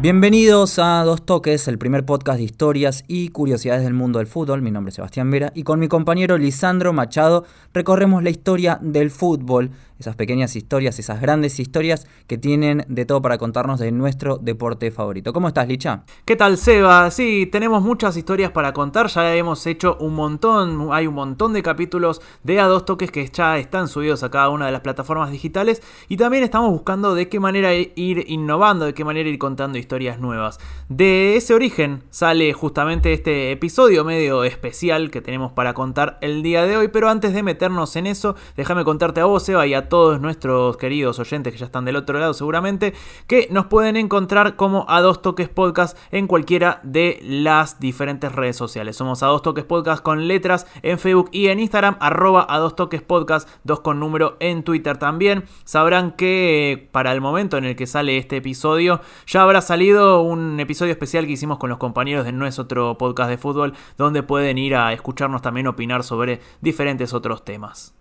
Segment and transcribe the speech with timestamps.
[0.00, 4.62] Bienvenidos a Dos Toques, el primer podcast de historias y curiosidades del mundo del fútbol.
[4.62, 7.44] Mi nombre es Sebastián Vera y con mi compañero Lisandro Machado
[7.74, 13.20] recorremos la historia del fútbol esas pequeñas historias, esas grandes historias que tienen de todo
[13.20, 15.32] para contarnos de nuestro deporte favorito.
[15.32, 16.04] ¿Cómo estás, Licha?
[16.24, 17.10] ¿Qué tal, Seba?
[17.10, 21.62] Sí, tenemos muchas historias para contar, ya hemos hecho un montón, hay un montón de
[21.62, 25.32] capítulos de A Dos Toques que ya están subidos a cada una de las plataformas
[25.32, 29.78] digitales y también estamos buscando de qué manera ir innovando, de qué manera ir contando
[29.78, 30.60] historias nuevas.
[30.88, 36.64] De ese origen sale justamente este episodio medio especial que tenemos para contar el día
[36.66, 39.88] de hoy, pero antes de meternos en eso, déjame contarte a vos, Seba, y a
[39.88, 42.94] todos nuestros queridos oyentes que ya están del otro lado seguramente,
[43.26, 48.56] que nos pueden encontrar como a dos toques podcast en cualquiera de las diferentes redes
[48.56, 48.96] sociales.
[48.96, 52.76] Somos a dos toques podcast con letras en Facebook y en Instagram, arroba a dos
[52.76, 55.44] toques podcast, dos con número en Twitter también.
[55.64, 60.58] Sabrán que para el momento en el que sale este episodio ya habrá salido un
[60.60, 64.74] episodio especial que hicimos con los compañeros de nuestro podcast de fútbol, donde pueden ir
[64.74, 67.94] a escucharnos también opinar sobre diferentes otros temas.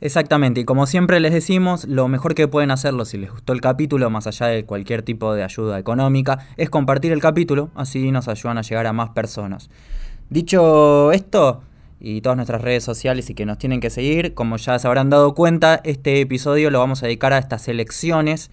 [0.00, 3.60] Exactamente, y como siempre les decimos, lo mejor que pueden hacerlo si les gustó el
[3.60, 8.26] capítulo, más allá de cualquier tipo de ayuda económica, es compartir el capítulo, así nos
[8.28, 9.68] ayudan a llegar a más personas.
[10.30, 11.62] Dicho esto,
[12.00, 15.10] y todas nuestras redes sociales y que nos tienen que seguir, como ya se habrán
[15.10, 18.50] dado cuenta, este episodio lo vamos a dedicar a estas elecciones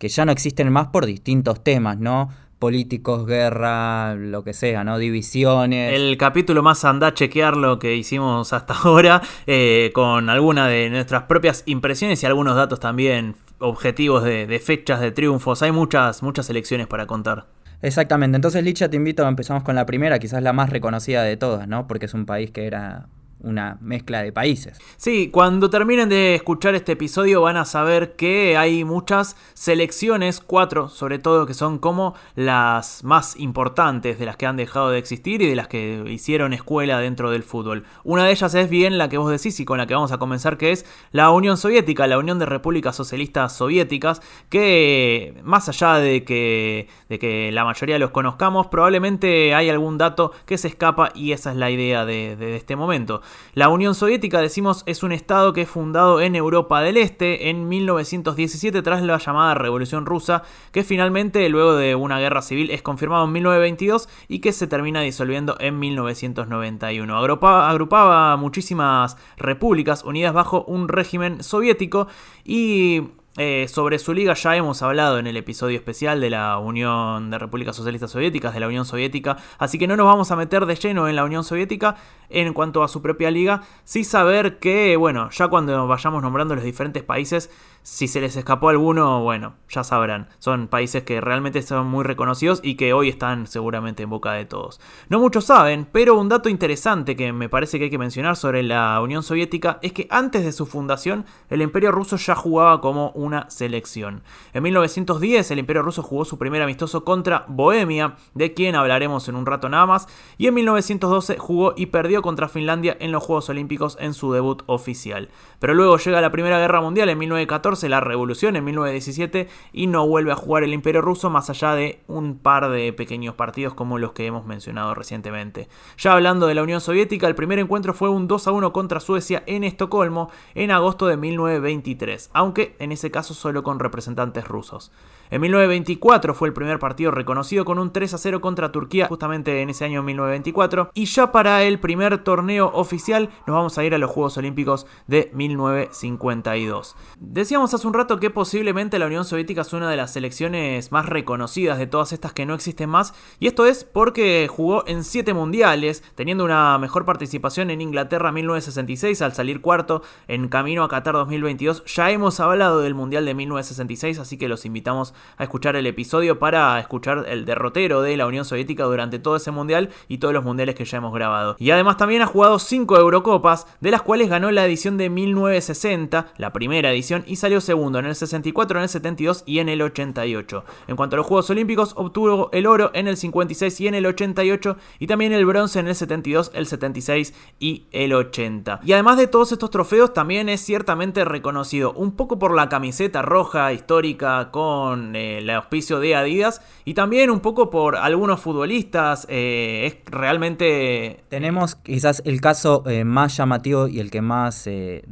[0.00, 2.30] que ya no existen más por distintos temas, ¿no?
[2.58, 4.98] políticos, guerra, lo que sea, ¿no?
[4.98, 5.94] Divisiones.
[5.94, 10.90] El capítulo más anda a chequear lo que hicimos hasta ahora, eh, con alguna de
[10.90, 15.62] nuestras propias impresiones y algunos datos también objetivos de, fechas, de triunfos.
[15.62, 17.46] Hay muchas, muchas elecciones para contar.
[17.80, 21.66] Exactamente, entonces Licha te invito, empezamos con la primera, quizás la más reconocida de todas,
[21.66, 21.86] ¿no?
[21.86, 23.08] Porque es un país que era
[23.42, 24.78] una mezcla de países.
[24.96, 30.88] Sí, cuando terminen de escuchar este episodio van a saber que hay muchas selecciones, cuatro
[30.88, 35.42] sobre todo, que son como las más importantes de las que han dejado de existir
[35.42, 37.84] y de las que hicieron escuela dentro del fútbol.
[38.04, 40.18] Una de ellas es bien la que vos decís y con la que vamos a
[40.18, 45.94] comenzar, que es la Unión Soviética, la Unión de Repúblicas Socialistas Soviéticas, que más allá
[45.94, 51.10] de que, de que la mayoría los conozcamos, probablemente hay algún dato que se escapa
[51.14, 53.22] y esa es la idea de, de este momento.
[53.54, 57.68] La Unión Soviética, decimos, es un estado que es fundado en Europa del Este en
[57.68, 60.42] 1917 tras la llamada Revolución Rusa,
[60.72, 65.00] que finalmente, luego de una guerra civil, es confirmado en 1922 y que se termina
[65.00, 67.16] disolviendo en 1991.
[67.16, 72.06] Agrupaba, agrupaba muchísimas repúblicas unidas bajo un régimen soviético
[72.44, 73.02] y
[73.36, 77.38] eh, sobre su liga ya hemos hablado en el episodio especial de la Unión de
[77.38, 80.74] Repúblicas Socialistas Soviéticas, de la Unión Soviética, así que no nos vamos a meter de
[80.74, 81.94] lleno en la Unión Soviética
[82.28, 86.64] en cuanto a su propia liga, sí saber que, bueno, ya cuando vayamos nombrando los
[86.64, 87.50] diferentes países,
[87.82, 90.28] si se les escapó alguno, bueno, ya sabrán.
[90.38, 94.44] Son países que realmente son muy reconocidos y que hoy están seguramente en boca de
[94.44, 94.80] todos.
[95.08, 98.62] No muchos saben, pero un dato interesante que me parece que hay que mencionar sobre
[98.62, 103.10] la Unión Soviética es que antes de su fundación, el Imperio Ruso ya jugaba como
[103.12, 104.22] una selección.
[104.52, 109.36] En 1910, el Imperio Ruso jugó su primer amistoso contra Bohemia, de quien hablaremos en
[109.36, 113.48] un rato nada más, y en 1912 jugó y perdió contra Finlandia en los Juegos
[113.48, 115.30] Olímpicos en su debut oficial.
[115.58, 120.06] Pero luego llega la Primera Guerra Mundial en 1914 la revolución en 1917 y no
[120.06, 123.98] vuelve a jugar el imperio ruso más allá de un par de pequeños partidos como
[123.98, 125.68] los que hemos mencionado recientemente.
[125.98, 129.00] Ya hablando de la Unión Soviética, el primer encuentro fue un 2 a 1 contra
[129.00, 134.92] Suecia en Estocolmo en agosto de 1923, aunque en ese caso solo con representantes rusos.
[135.32, 139.62] En 1924 fue el primer partido reconocido con un 3 a 0 contra Turquía, justamente
[139.62, 140.90] en ese año 1924.
[140.92, 144.88] Y ya para el primer torneo oficial nos vamos a ir a los Juegos Olímpicos
[145.06, 146.96] de 1952.
[147.20, 151.06] Decíamos hace un rato que posiblemente la Unión Soviética es una de las selecciones más
[151.06, 153.14] reconocidas de todas estas que no existen más.
[153.38, 159.22] Y esto es porque jugó en 7 mundiales, teniendo una mejor participación en Inglaterra 1966
[159.22, 161.84] al salir cuarto en camino a Qatar 2022.
[161.84, 166.38] Ya hemos hablado del Mundial de 1966, así que los invitamos a escuchar el episodio
[166.38, 170.44] para escuchar el derrotero de la Unión Soviética durante todo ese mundial y todos los
[170.44, 171.56] mundiales que ya hemos grabado.
[171.58, 176.28] Y además también ha jugado 5 Eurocopas, de las cuales ganó la edición de 1960,
[176.36, 179.82] la primera edición, y salió segundo en el 64, en el 72 y en el
[179.82, 180.64] 88.
[180.88, 184.06] En cuanto a los Juegos Olímpicos, obtuvo el oro en el 56 y en el
[184.06, 188.80] 88, y también el bronce en el 72, el 76 y el 80.
[188.84, 193.22] Y además de todos estos trofeos, también es ciertamente reconocido un poco por la camiseta
[193.22, 199.26] roja histórica con eh, el auspicio de Adidas y también un poco por algunos futbolistas.
[199.28, 201.20] Eh, es realmente...
[201.28, 205.02] Tenemos quizás el caso eh, más llamativo y el que más es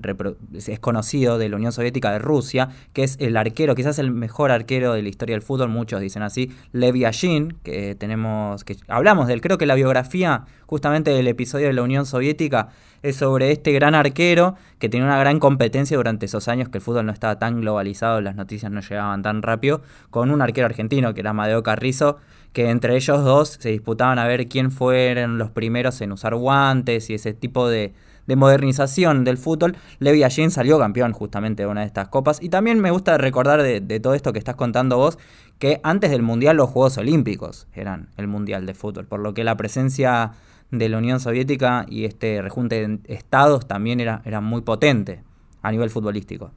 [0.80, 4.92] conocido de la Unión Soviética de Rusia, que es el arquero, quizás el mejor arquero
[4.92, 9.34] de la historia del fútbol, muchos dicen así, Lev Yashin, que tenemos, que hablamos de
[9.34, 12.68] él, creo que la biografía justamente del episodio de la Unión Soviética
[13.02, 16.82] es sobre este gran arquero que tenía una gran competencia durante esos años que el
[16.82, 21.14] fútbol no estaba tan globalizado, las noticias no llegaban tan rápido, con un arquero argentino
[21.14, 22.18] que era Amadeo Carrizo,
[22.52, 27.10] que entre ellos dos se disputaban a ver quién fueron los primeros en usar guantes
[27.10, 27.92] y ese tipo de,
[28.26, 29.76] modernización del fútbol.
[30.00, 32.42] Levi Allin salió campeón justamente de una de estas copas.
[32.42, 35.18] Y también me gusta recordar de, de todo esto que estás contando vos,
[35.58, 39.44] que antes del Mundial los Juegos Olímpicos eran el Mundial de fútbol, por lo que
[39.44, 40.32] la presencia
[40.70, 45.22] de la Unión Soviética y este rejunte de estados también era, era muy potente
[45.62, 46.50] a nivel futbolístico.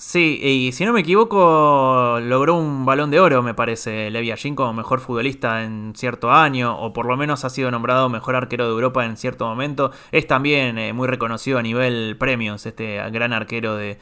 [0.00, 4.54] Sí, y si no me equivoco, logró un balón de oro, me parece, Levi Yashin
[4.54, 8.66] como mejor futbolista en cierto año, o por lo menos ha sido nombrado mejor arquero
[8.66, 9.90] de Europa en cierto momento.
[10.12, 13.98] Es también eh, muy reconocido a nivel premios, este gran arquero de,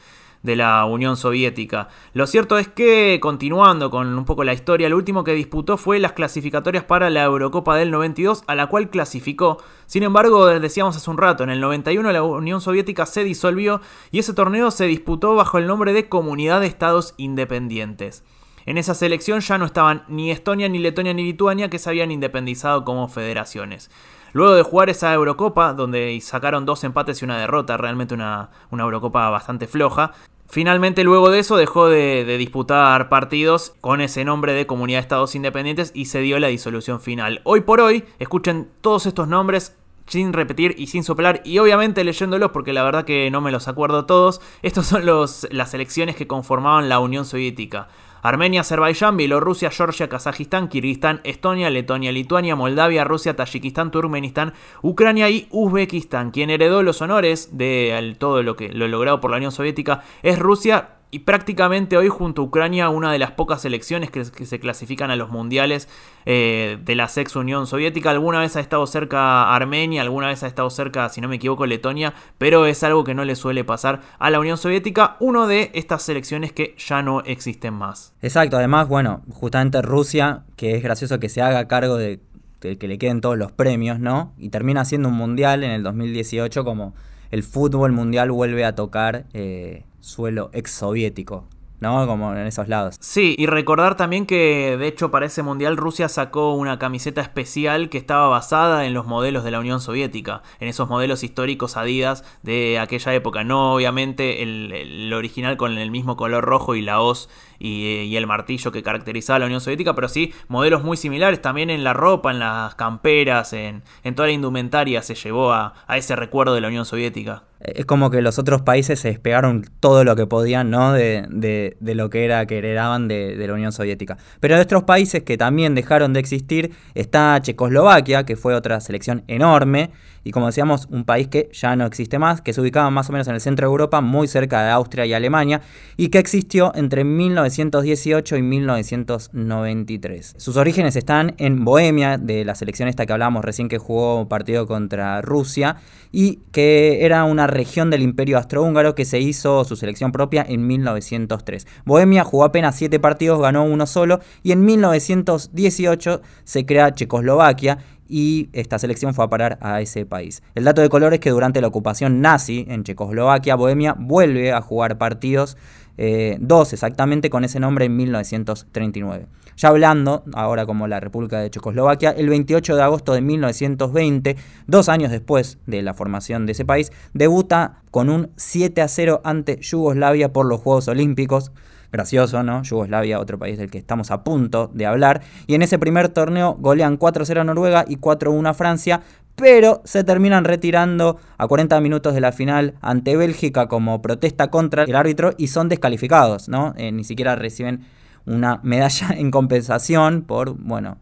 [0.47, 1.89] de la Unión Soviética.
[2.13, 5.99] Lo cierto es que, continuando con un poco la historia, lo último que disputó fue
[5.99, 9.57] las clasificatorias para la Eurocopa del 92, a la cual clasificó.
[9.85, 14.19] Sin embargo, decíamos hace un rato, en el 91 la Unión Soviética se disolvió y
[14.19, 18.23] ese torneo se disputó bajo el nombre de Comunidad de Estados Independientes.
[18.65, 22.11] En esa selección ya no estaban ni Estonia, ni Letonia, ni Lituania, que se habían
[22.11, 23.89] independizado como federaciones.
[24.33, 29.29] Luego de jugar esa Eurocopa, donde sacaron dos empates y una derrota, realmente una, Eurocopa
[29.29, 30.11] bastante floja,
[30.49, 35.35] Finalmente, luego de eso, dejó de, disputar partidos con ese nombre de Comunidad de Estados
[35.35, 37.41] Independientes y se dio la disolución final.
[37.43, 39.75] Hoy por hoy, escuchen todos estos nombres
[40.07, 43.67] sin repetir y sin soplar y obviamente leyéndolos porque la verdad que no me los
[43.67, 44.39] acuerdo todos.
[44.61, 47.89] Estos son los, las elecciones que conformaban la Unión Soviética.
[48.27, 55.47] Armenia, Azerbaiyán, Bielorrusia, Georgia, Kazajistán, Kirguistán, Estonia, Letonia, Lituania, Moldavia, Rusia, Tayikistán, Turkmenistán, Ucrania y
[55.49, 56.31] Uzbekistán.
[56.31, 60.37] Quien heredó los honores de todo lo que lo logrado por la Unión Soviética es
[60.37, 65.09] Rusia y prácticamente hoy junto a Ucrania una de las pocas selecciones que, se clasifican
[65.09, 65.87] a los mundiales
[66.25, 68.11] eh, de la ex Unión Soviética.
[68.11, 71.65] Alguna vez ha estado cerca Armenia, alguna vez ha estado cerca, si no me equivoco,
[71.65, 75.71] Letonia, pero es algo que no le suele pasar a la Unión Soviética, uno de
[75.73, 78.13] estas selecciones que ya no existen más.
[78.21, 82.19] Exacto, además, bueno, justamente Rusia, que es gracioso que se haga cargo de,
[82.59, 84.33] que le queden todos los premios, ¿no?
[84.37, 86.95] Y termina siendo un mundial en el 2018 como
[87.31, 91.45] el fútbol mundial vuelve a tocar eh, suelo exsoviético.
[91.79, 92.07] ¿no?
[92.07, 92.95] Como en esos lados.
[92.99, 97.89] Sí, y recordar también que de hecho para ese mundial Rusia sacó una camiseta especial
[97.89, 102.23] que estaba basada en los modelos de la Unión Soviética, en esos modelos históricos Adidas
[102.41, 103.43] de aquella época.
[103.43, 108.71] No obviamente el, original con el mismo color rojo y la hoz y, el martillo
[108.71, 112.31] que caracterizaba a la Unión Soviética, pero sí modelos muy similares también en la ropa,
[112.31, 113.83] en las camperas, en,
[114.15, 118.21] toda la indumentaria se llevó a ese recuerdo de la Unión Soviética es como que
[118.21, 120.93] los otros países se despegaron todo lo que podían, ¿no?
[120.93, 124.17] De, de, lo que era que heredaban de, de, la Unión Soviética.
[124.39, 129.23] Pero de otros países que también dejaron de existir está Checoslovaquia, que fue otra selección
[129.27, 129.91] enorme,
[130.23, 133.13] y como decíamos, un país que ya no existe más, que se ubicaba más o
[133.13, 135.61] menos en el centro de Europa, muy cerca de Austria y Alemania,
[135.95, 137.05] y que existió entre
[137.47, 140.35] 1918 y 1993.
[140.37, 144.27] Sus orígenes están en Bohemia, de la selección esta que hablábamos recién que jugó un
[144.27, 145.77] partido contra Rusia,
[146.11, 150.67] y que era una región del Imperio Austrohúngaro que se hizo su selección propia en
[150.67, 151.67] 1903.
[151.85, 157.77] Bohemia jugó apenas 7 partidos, ganó uno solo, y en 1918 se crea Checoslovaquia,
[158.09, 160.41] y esta selección fue a parar a ese país.
[160.55, 164.61] El dato de color es que durante la ocupación nazi en Checoslovaquia, Bohemia vuelve a
[164.61, 165.57] jugar partidos,
[165.97, 169.27] eh, dos exactamente con ese nombre en 1939.
[169.57, 174.37] Ya hablando, ahora como la República de Checoslovaquia, el 28 de agosto de 1920,
[174.67, 179.21] dos años después de la formación de ese país, debuta con un 7 a 0
[179.23, 181.51] ante Yugoslavia por los Juegos Olímpicos.
[181.91, 182.61] Gracioso, ¿no?
[182.61, 185.21] Yugoslavia, otro país del que estamos a punto de hablar.
[185.47, 189.01] Y en ese primer torneo golean 4-0 a Noruega y 4-1 a Francia,
[189.37, 194.83] pero se terminan retirando a 40 minutos de la final ante Bélgica como protesta contra
[194.83, 196.73] el árbitro y son descalificados, ¿no?
[196.75, 197.85] Eh, ni siquiera reciben
[198.25, 200.97] una medalla en compensación por, bueno,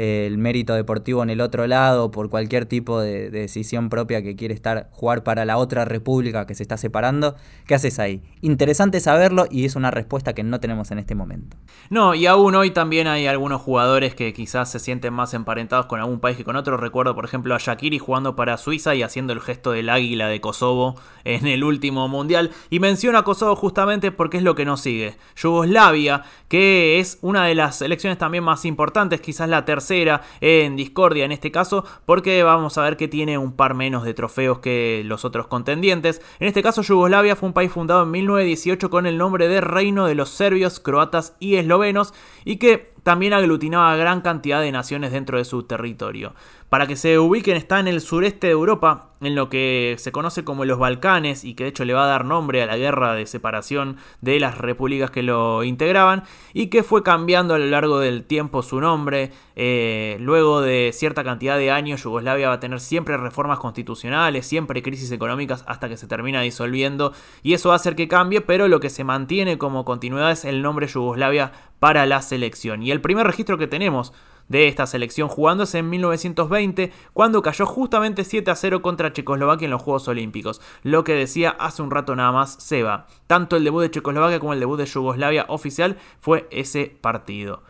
[0.00, 4.54] el mérito deportivo en el otro lado, por cualquier tipo de, decisión propia que quiere
[4.54, 8.22] estar jugar para la otra república que se está separando, ¿qué haces ahí?
[8.40, 11.58] Interesante saberlo y es una respuesta que no tenemos en este momento.
[11.90, 16.00] No, y aún hoy también hay algunos jugadores que quizás se sienten más emparentados con
[16.00, 16.78] algún país que con otro.
[16.78, 20.40] Recuerdo, por ejemplo, a Shakiri jugando para Suiza y haciendo el gesto del águila de
[20.40, 22.52] Kosovo en el último mundial.
[22.70, 25.18] Y menciono a Kosovo justamente porque es lo que nos sigue.
[25.36, 31.24] Yugoslavia, que es una de las selecciones también más importantes, quizás la tercera en discordia
[31.24, 35.02] en este caso, porque vamos a ver que tiene un par menos de trofeos que
[35.04, 36.22] los otros contendientes.
[36.38, 40.06] En este caso, Yugoslavia fue un país fundado en 1918 con el nombre de Reino
[40.06, 45.38] de los Serbios, Croatas y Eslovenos, y que también aglutinaba gran cantidad de naciones dentro
[45.38, 46.34] de su territorio.
[46.70, 50.44] Para que se ubiquen está en el sureste de Europa, en lo que se conoce
[50.44, 53.14] como los Balcanes y que de hecho le va a dar nombre a la guerra
[53.14, 56.22] de separación de las repúblicas que lo integraban
[56.54, 59.32] y que fue cambiando a lo largo del tiempo su nombre.
[59.56, 64.80] Eh, luego de cierta cantidad de años Yugoslavia va a tener siempre reformas constitucionales, siempre
[64.80, 68.68] crisis económicas hasta que se termina disolviendo y eso va a hacer que cambie, pero
[68.68, 72.82] lo que se mantiene como continuidad es el nombre Yugoslavia para la selección.
[72.90, 74.12] El primer registro que tenemos
[74.48, 79.70] de esta selección jugándose en 1920, cuando cayó justamente 7 a 0 contra Checoslovaquia en
[79.70, 80.60] los Juegos Olímpicos.
[80.82, 83.06] Lo que decía hace un rato nada más Seba.
[83.26, 87.62] Tanto el debut de Checoslovaquia como el debut de Yugoslavia oficial fue ese partido.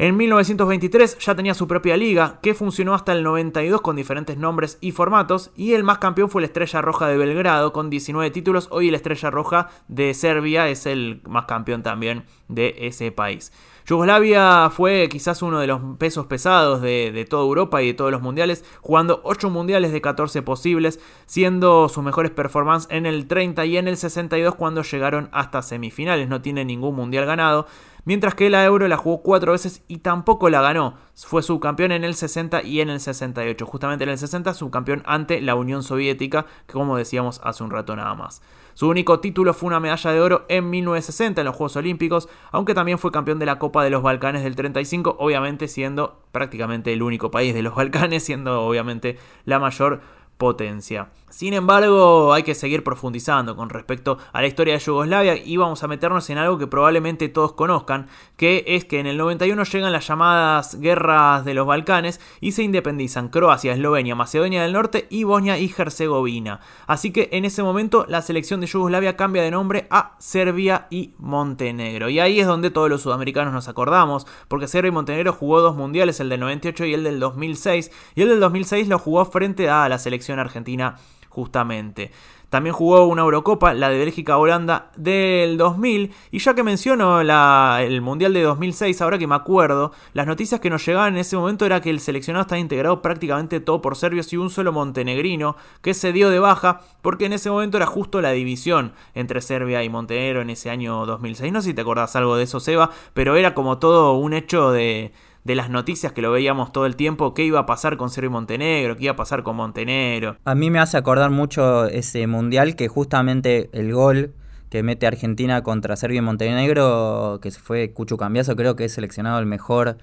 [0.00, 4.78] En 1923 ya tenía su propia liga, que funcionó hasta el 92 con diferentes nombres
[4.80, 8.68] y formatos, y el más campeón fue la Estrella Roja de Belgrado con 19 títulos.
[8.70, 13.52] Hoy la Estrella Roja de Serbia es el más campeón también de ese país.
[13.88, 18.20] Yugoslavia fue quizás uno de los pesos pesados de, toda Europa y de todos los
[18.20, 23.78] mundiales, jugando 8 mundiales de 14 posibles, siendo sus mejores performances en el 30 y
[23.78, 26.28] en el 62 cuando llegaron hasta semifinales.
[26.28, 27.66] No tiene ningún mundial ganado.
[28.04, 30.94] Mientras que la Euro la jugó cuatro veces y tampoco la ganó.
[31.14, 33.66] Fue subcampeón en el 60 y en el 68.
[33.66, 37.96] Justamente en el 60 subcampeón ante la Unión Soviética, que como decíamos hace un rato
[37.96, 38.40] nada más.
[38.78, 42.74] Su único título fue una medalla de oro en 1960 en los Juegos Olímpicos, aunque
[42.74, 47.02] también fue campeón de la Copa de los Balcanes del 35, obviamente siendo prácticamente el
[47.02, 50.00] único país de los Balcanes, siendo obviamente la mayor
[50.38, 51.10] potencia.
[51.30, 55.82] Sin embargo, hay que seguir profundizando con respecto a la historia de Yugoslavia y vamos
[55.82, 59.92] a meternos en algo que probablemente todos conozcan, que es que en el 91 llegan
[59.92, 65.24] las llamadas guerras de los Balcanes y se independizan Croacia, Eslovenia, Macedonia del Norte y
[65.24, 66.60] Bosnia y Herzegovina.
[66.86, 71.12] Así que en ese momento la selección de Yugoslavia cambia de nombre a Serbia y
[71.18, 72.08] Montenegro.
[72.08, 75.76] Y ahí es donde todos los sudamericanos nos acordamos, porque Serbia y Montenegro jugó dos
[75.76, 79.68] mundiales, el del 98 y el del 2006, y el del 2006 lo jugó frente
[79.68, 80.96] a la selección argentina
[81.28, 82.10] justamente.
[82.50, 86.12] También jugó una Eurocopa, la de Bélgica-Holanda del 2000.
[86.30, 90.70] Y ya que menciono el Mundial de 2006, ahora que me acuerdo, las noticias que
[90.70, 94.32] nos llegaban en ese momento era que el seleccionado estaba integrado prácticamente todo por serbios
[94.32, 98.22] y un solo montenegrino que se dio de baja porque en ese momento era justo
[98.22, 101.52] la división entre Serbia y Montenegro en ese año 2006.
[101.52, 104.70] No sé si te acordás algo de eso, Seba, pero era como todo un hecho
[104.70, 105.12] de
[105.48, 108.26] de las noticias que lo veíamos todo el tiempo, qué iba a pasar con Serbia
[108.26, 110.36] y Montenegro, qué iba a pasar con Montenegro.
[110.44, 114.34] A mí me hace acordar mucho ese mundial que justamente el gol
[114.68, 119.38] que mete Argentina contra Serbia y Montenegro, que fue Cucho Cambiazo, creo que es seleccionado
[119.38, 119.96] el mejor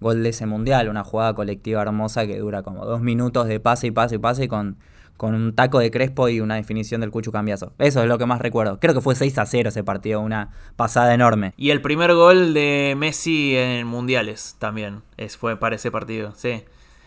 [0.00, 3.86] gol de ese mundial, una jugada colectiva hermosa que dura como dos minutos de pase
[3.86, 4.76] y pase y pase con
[5.20, 7.74] con un taco de Crespo y una definición del Cuchu Cambiazo.
[7.78, 8.80] Eso es lo que más recuerdo.
[8.80, 11.52] Creo que fue 6 a 0 ese partido, una pasada enorme.
[11.58, 16.64] Y el primer gol de Messi en mundiales también es, fue para ese partido, sí.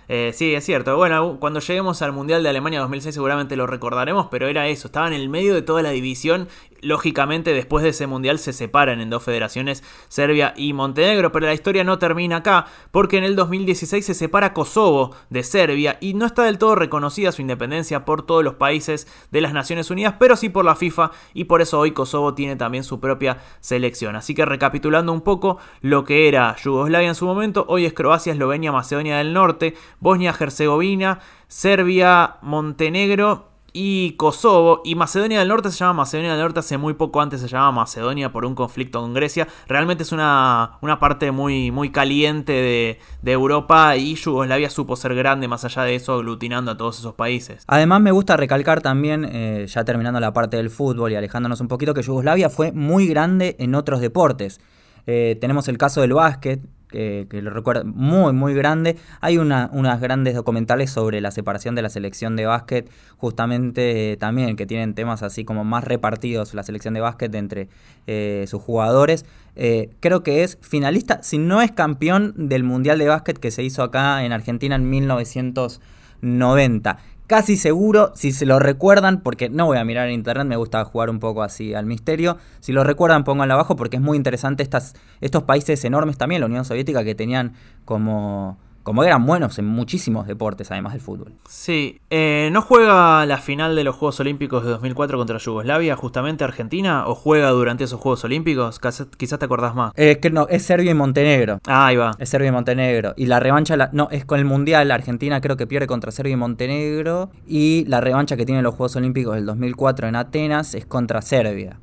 [0.09, 0.95] Eh, sí, es cierto.
[0.95, 5.07] Bueno, cuando lleguemos al Mundial de Alemania 2006 seguramente lo recordaremos, pero era eso, estaba
[5.07, 6.47] en el medio de toda la división.
[6.83, 11.53] Lógicamente después de ese Mundial se separan en dos federaciones, Serbia y Montenegro, pero la
[11.53, 16.25] historia no termina acá, porque en el 2016 se separa Kosovo de Serbia y no
[16.25, 20.35] está del todo reconocida su independencia por todos los países de las Naciones Unidas, pero
[20.35, 24.15] sí por la FIFA y por eso hoy Kosovo tiene también su propia selección.
[24.15, 28.33] Así que recapitulando un poco lo que era Yugoslavia en su momento, hoy es Croacia,
[28.33, 34.81] Eslovenia, Macedonia del Norte, Bosnia-Herzegovina, Serbia, Montenegro y Kosovo.
[34.85, 37.71] Y Macedonia del Norte se llama Macedonia del Norte hace muy poco antes se llamaba
[37.71, 39.47] Macedonia por un conflicto con Grecia.
[39.67, 42.99] Realmente es una, una parte muy, muy caliente de,
[43.33, 47.63] Europa y Yugoslavia supo ser grande más allá de eso, aglutinando a todos esos países.
[47.65, 51.67] Además me gusta recalcar también, eh, ya terminando la parte del fútbol y alejándonos un
[51.67, 54.61] poquito, que Yugoslavia fue muy grande en otros deportes.
[55.07, 56.61] Eh, tenemos el caso del básquet,
[56.93, 58.97] que, lo recuerdo, muy, muy grande.
[59.19, 64.55] Hay una, unas grandes documentales sobre la separación de la selección de básquet, justamente también,
[64.55, 67.67] que tienen temas así como más repartidos, la selección de básquet entre
[68.05, 69.25] eh, sus jugadores.
[69.55, 73.61] Eh, creo que es finalista, si no es campeón del Mundial de Básquet que se
[73.63, 79.77] hizo acá en Argentina en 1990 casi seguro, si se lo recuerdan, porque no voy
[79.77, 82.37] a mirar en internet, me gusta jugar un poco así al misterio.
[82.59, 86.47] Si lo recuerdan, pónganlo abajo porque es muy interesante estas, estos países enormes también, la
[86.47, 87.53] Unión Soviética, que tenían
[87.85, 91.33] como como eran buenos en muchísimos deportes, además del fútbol.
[91.47, 96.43] Sí, eh, ¿no juega la final de los Juegos Olímpicos de 2004 contra Yugoslavia, justamente
[96.43, 97.07] Argentina?
[97.07, 98.79] ¿O juega durante esos Juegos Olímpicos?
[99.17, 99.93] Quizás te acordás más.
[99.95, 101.59] Eh, que no, es Serbia y Montenegro.
[101.65, 102.11] Ah, ahí va.
[102.19, 103.13] Es Serbia y Montenegro.
[103.15, 104.91] Y la revancha, la, no, es con el Mundial.
[104.91, 107.31] Argentina creo que pierde contra Serbia y Montenegro.
[107.47, 111.79] Y la revancha que tienen los Juegos Olímpicos del 2004 en Atenas es contra Serbia.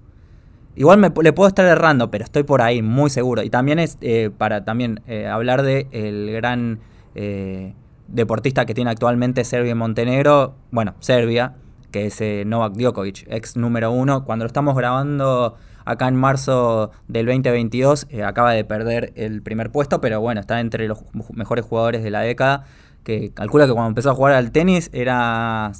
[0.76, 3.42] Igual me, le puedo estar errando, pero estoy por ahí, muy seguro.
[3.42, 6.78] Y también es eh, para también hablar de el gran
[7.14, 7.74] eh,
[8.08, 11.54] deportista que tiene actualmente Serbia y Montenegro, bueno, Serbia,
[11.90, 14.24] que es eh, Novak Djokovic, ex número uno.
[14.24, 19.70] Cuando lo estamos grabando acá en marzo del 2022, eh, acaba de perder el primer
[19.70, 20.98] puesto, pero bueno, está entre los
[21.32, 22.64] mejores jugadores de la década
[23.02, 25.72] que calcula que cuando empezó a jugar al tenis era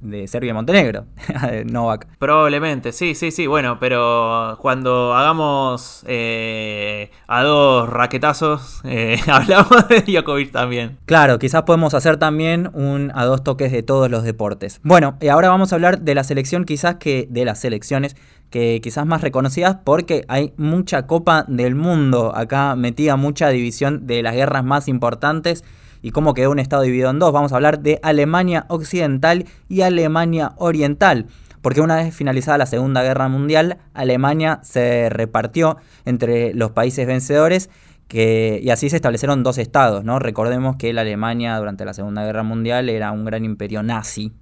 [0.00, 1.06] de Serbia y Montenegro,
[1.66, 2.06] Novak.
[2.18, 10.00] Probablemente, sí, sí, sí, bueno, pero cuando hagamos eh, a dos raquetazos, eh, hablamos de
[10.02, 10.98] Djokovic también.
[11.06, 14.80] Claro, quizás podemos hacer también un a dos toques de todos los deportes.
[14.82, 18.16] Bueno, y ahora vamos a hablar de la selección, quizás que de las selecciones
[18.52, 24.22] que quizás más reconocidas porque hay mucha Copa del Mundo acá metida, mucha división de
[24.22, 25.64] las guerras más importantes
[26.02, 27.32] y cómo quedó un Estado dividido en dos.
[27.32, 31.26] Vamos a hablar de Alemania Occidental y Alemania Oriental.
[31.62, 37.70] Porque una vez finalizada la Segunda Guerra Mundial, Alemania se repartió entre los países vencedores
[38.08, 40.04] que, y así se establecieron dos estados.
[40.04, 40.18] ¿no?
[40.18, 44.32] Recordemos que la Alemania durante la Segunda Guerra Mundial era un gran imperio nazi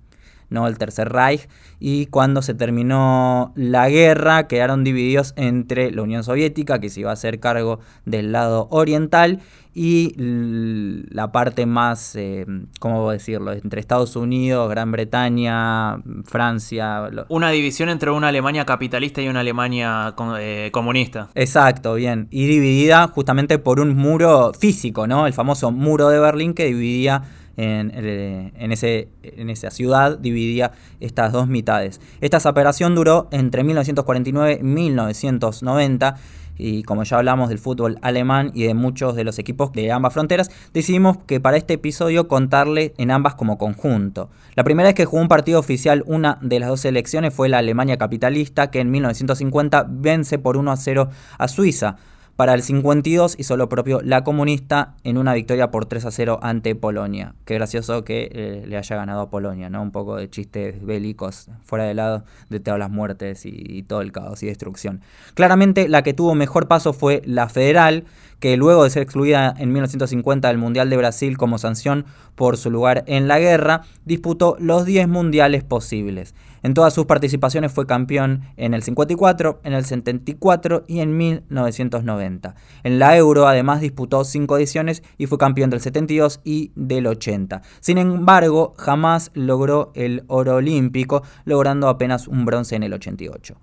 [0.51, 0.69] ¿no?
[0.69, 6.79] el Tercer Reich, y cuando se terminó la guerra quedaron divididos entre la Unión Soviética,
[6.81, 9.41] que se iba a hacer cargo del lado oriental,
[9.73, 12.45] y la parte más, eh,
[12.81, 17.09] ¿cómo decirlo?, entre Estados Unidos, Gran Bretaña, Francia.
[17.29, 21.29] Una división entre una Alemania capitalista y una Alemania eh, comunista.
[21.35, 22.27] Exacto, bien.
[22.31, 25.27] Y dividida justamente por un muro físico, ¿no?
[25.27, 27.23] El famoso muro de Berlín que dividía
[27.63, 32.01] en, ese, en esa ciudad dividía estas dos mitades.
[32.21, 36.17] Esta separación duró entre 1949 y 1990
[36.61, 40.13] y como ya hablamos del fútbol alemán y de muchos de los equipos de ambas
[40.13, 44.31] fronteras, decidimos que para este episodio contarle en ambas como conjunto.
[44.55, 47.59] La primera vez que jugó un partido oficial una de las dos selecciones fue la
[47.59, 51.97] Alemania capitalista que en 1950 vence por 1 a 0 a Suiza.
[52.41, 56.41] Para el 52 hizo lo propio la comunista en una victoria por 3 a 0
[56.43, 57.35] ante Polonia.
[57.45, 59.83] Qué gracioso que eh, le haya ganado a Polonia, ¿no?
[59.83, 64.11] Un poco de chistes bélicos fuera de lado de todas las muertes y, todo el
[64.11, 65.03] caos y destrucción.
[65.35, 68.05] Claramente la que tuvo mejor paso fue la federal,
[68.39, 72.71] que luego de ser excluida en 1950 del Mundial de Brasil como sanción por su
[72.71, 76.35] lugar en la guerra, disputó los 10 mundiales posibles.
[76.63, 82.55] En todas sus participaciones fue campeón en el 54, en el 74 y en 1990.
[82.83, 87.63] En la Euro además disputó 5 ediciones y fue campeón del 72 y del 80.
[87.81, 93.57] Sin embargo, jamás logró el oro olímpico, logrando apenas un bronce en el 88.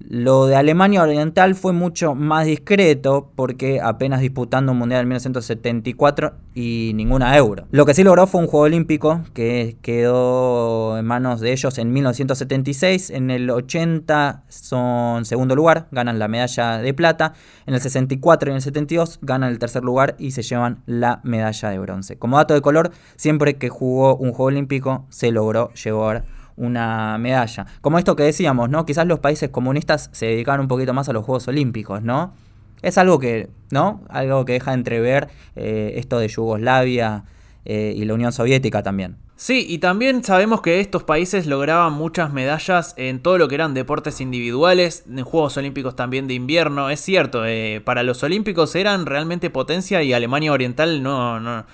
[0.00, 6.34] Lo de Alemania Oriental fue mucho más discreto porque apenas disputando un mundial en 1974
[6.54, 7.66] y ninguna euro.
[7.72, 11.92] Lo que sí logró fue un juego olímpico que quedó en manos de ellos en
[11.92, 13.10] 1976.
[13.10, 17.34] En el 80 son segundo lugar, ganan la medalla de plata.
[17.66, 21.20] En el 64 y en el 72 ganan el tercer lugar y se llevan la
[21.24, 22.16] medalla de bronce.
[22.18, 27.66] Como dato de color, siempre que jugó un juego olímpico se logró llevar una medalla.
[27.80, 28.84] Como esto que decíamos, ¿no?
[28.84, 32.34] Quizás los países comunistas se dedicaban un poquito más a los Juegos Olímpicos, ¿no?
[32.82, 34.02] Es algo que, ¿no?
[34.08, 37.24] Algo que deja entrever eh, esto de Yugoslavia
[37.64, 39.16] eh, y la Unión Soviética también.
[39.36, 43.72] Sí, y también sabemos que estos países lograban muchas medallas en todo lo que eran
[43.72, 46.90] deportes individuales, en Juegos Olímpicos también de invierno.
[46.90, 51.66] Es cierto, eh, para los Olímpicos eran realmente potencia y Alemania Oriental no, no,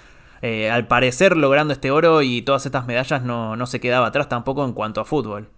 [0.44, 4.28] eh, al parecer logrando este oro y todas estas medallas no, no se quedaba atrás
[4.28, 5.48] tampoco en cuanto a fútbol.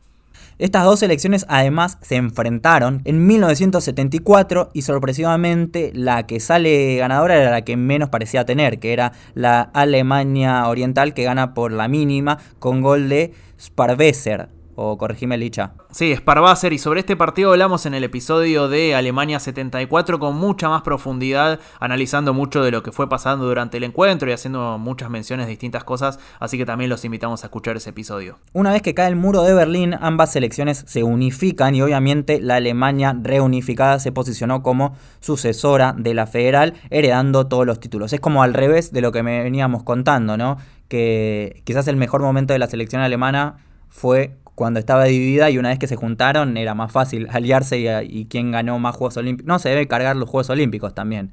[0.59, 7.51] Estas dos selecciones además se enfrentaron en 1974 y sorpresivamente la que sale ganadora era
[7.51, 12.38] la que menos parecía tener, que era la Alemania Oriental que gana por la mínima
[12.61, 15.73] con gol de Sparwesser, o corregime Licha.
[15.91, 20.69] Sí, Sparwasser y sobre este partido hablamos en el episodio de Alemania 74 con mucha
[20.69, 25.11] más profundidad, analizando mucho de lo que fue pasando durante el encuentro y haciendo muchas
[25.11, 28.39] menciones de distintas cosas, así que también los invitamos a escuchar ese episodio.
[28.53, 32.57] Una vez que cae el muro de Berlín, ambas selecciones se unifican y obviamente la
[32.57, 38.12] Alemania reunificada se posicionó como sucesora de la federal, heredando todos los títulos.
[38.12, 40.59] Es como al revés de lo que me veníamos contando, ¿no?
[40.89, 43.57] Que quizás el mejor momento de la selección alemana
[43.89, 48.25] fue cuando estaba dividida y una vez que se juntaron era más fácil aliarse y,
[48.25, 49.47] quién ganó más Juegos Olímpicos.
[49.47, 51.31] No, se debe cargar los Juegos Olímpicos también.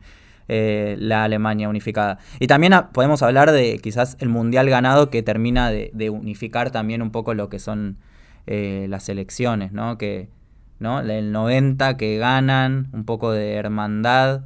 [0.50, 2.20] Eh, la Alemania unificada.
[2.42, 7.12] Y también podemos hablar de quizás el mundial ganado que termina de, unificar también un
[7.12, 7.98] poco lo que son
[8.46, 9.98] eh, las elecciones, ¿no?
[9.98, 10.28] Que,
[10.80, 11.00] ¿no?
[11.00, 14.42] El 90 que ganan, un poco de hermandad,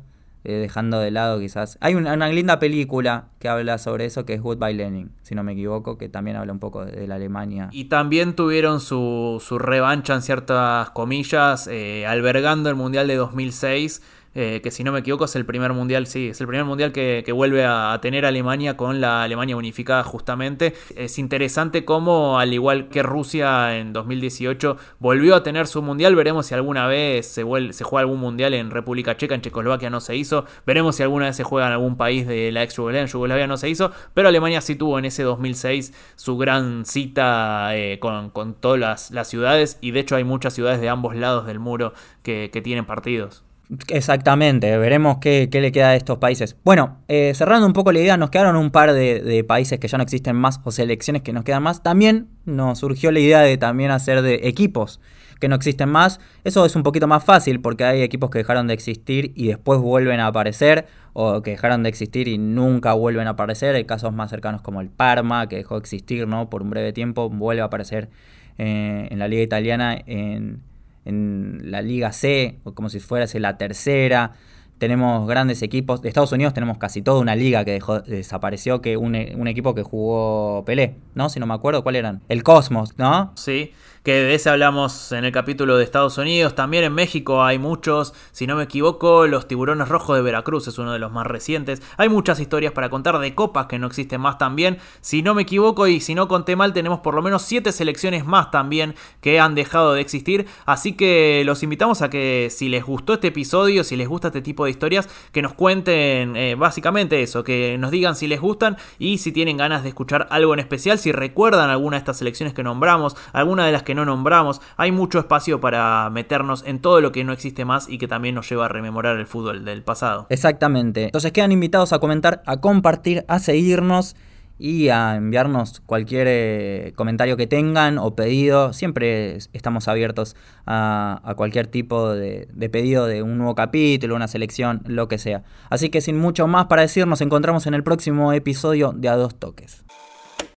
[0.47, 1.77] eh, dejando de lado quizás.
[1.81, 5.51] Hay una, linda película que habla sobre eso que es Goodbye Lenin, si no me
[5.51, 7.67] equivoco, que también habla un poco de, la Alemania.
[7.73, 14.01] Y también tuvieron su, su revancha en ciertas comillas, eh, albergando el Mundial de 2006
[14.39, 16.91] eh, que si no me equivoco es el primer mundial, sí, es el primer mundial
[16.91, 20.75] que, vuelve a tener Alemania con la Alemania unificada justamente.
[20.95, 26.15] Es interesante cómo, al igual que Rusia en 2018, volvió a tener su mundial.
[26.15, 30.15] Veremos si alguna vez se, juega algún mundial en República Checa, en Checoslovaquia no se
[30.15, 30.45] hizo.
[30.67, 33.47] Veremos si alguna vez se juega en algún país de la ex Yugoslavia, en Yugoslavia
[33.47, 33.91] no se hizo.
[34.13, 39.79] Pero Alemania sí tuvo en ese 2006 su gran cita eh, con, todas las, ciudades
[39.81, 43.46] y de hecho hay muchas ciudades de ambos lados del muro que tienen partidos.
[43.89, 46.55] Exactamente, veremos qué, le queda a estos países.
[46.63, 49.97] Bueno, eh, cerrando un poco la idea, nos quedaron un par de, países que ya
[49.97, 51.83] no existen más o selecciones que nos quedan más.
[51.83, 55.01] También nos surgió la idea de también hacer de equipos
[55.41, 56.21] que no existen más.
[56.45, 59.81] Eso es un poquito más fácil porque hay equipos que dejaron de existir y después
[59.81, 63.75] vuelven a aparecer o que dejaron de existir y nunca vuelven a aparecer.
[63.75, 66.49] Hay casos más cercanos como el Parma que dejó de existir ¿no?
[66.49, 68.09] por un breve tiempo, vuelve a aparecer
[68.57, 70.61] eh, en la liga italiana en
[71.07, 74.33] en la Liga C, como si fuese la tercera.
[74.77, 76.01] Tenemos grandes equipos.
[76.01, 79.73] De Estados Unidos tenemos casi toda una liga que dejó, desapareció, que un, un equipo
[79.73, 81.29] que jugó Pelé, ¿no?
[81.29, 82.21] Si no me acuerdo, ¿cuál eran?
[82.29, 83.31] El Cosmos, ¿no?
[83.35, 83.71] Sí
[84.03, 86.55] que de ese hablamos en el capítulo de Estados Unidos.
[86.55, 90.77] También en México hay muchos, si no me equivoco, los tiburones rojos de Veracruz es
[90.77, 91.81] uno de los más recientes.
[91.97, 94.77] Hay muchas historias para contar de copas que no existen más también.
[95.01, 98.25] Si no me equivoco y si no conté mal, tenemos por lo menos 7 selecciones
[98.25, 100.47] más también que han dejado de existir.
[100.65, 104.41] Así que los invitamos a que si les gustó este episodio, si les gusta este
[104.41, 108.77] tipo de historias, que nos cuenten eh, básicamente eso, que nos digan si les gustan
[108.99, 112.53] y si tienen ganas de escuchar algo en especial, si recuerdan alguna de estas selecciones
[112.53, 114.61] que nombramos, alguna de las que no nombramos.
[114.77, 118.35] Hay mucho espacio para meternos en todo lo que no existe más y que también
[118.35, 120.27] nos lleva a rememorar el fútbol del pasado.
[120.29, 121.05] Exactamente.
[121.05, 124.15] Entonces quedan invitados a comentar, a compartir, a seguirnos.
[124.59, 128.73] y a enviarnos cualquier eh, comentario que tengan o pedido.
[128.73, 134.81] Siempre estamos abiertos a, cualquier tipo de, de, pedido de un nuevo capítulo, una selección,
[134.87, 135.43] lo que sea.
[135.69, 139.15] Así que sin mucho más para decir, nos encontramos en el próximo episodio de A
[139.15, 139.86] Dos Toques.